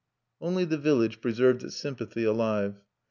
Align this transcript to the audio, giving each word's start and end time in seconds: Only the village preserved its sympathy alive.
Only 0.41 0.65
the 0.65 0.79
village 0.79 1.21
preserved 1.21 1.63
its 1.63 1.75
sympathy 1.75 2.23
alive. 2.23 2.81